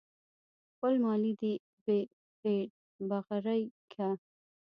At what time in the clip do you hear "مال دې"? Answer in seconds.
1.03-1.53